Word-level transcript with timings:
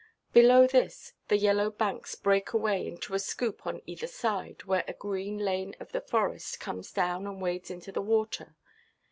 Below 0.33 0.65
this, 0.65 1.13
the 1.27 1.37
yellow 1.37 1.69
banks 1.69 2.15
break 2.15 2.53
away 2.53 2.87
into 2.87 3.13
a 3.13 3.19
scoop 3.19 3.67
on 3.67 3.83
either 3.85 4.07
side, 4.07 4.63
where 4.63 4.83
a 4.87 4.93
green 4.93 5.37
lane 5.37 5.75
of 5.79 5.91
the 5.91 6.01
forest 6.01 6.59
comes 6.59 6.91
down 6.91 7.27
and 7.27 7.39
wades 7.39 7.69
into 7.69 7.91
the 7.91 8.01
water. 8.01 8.55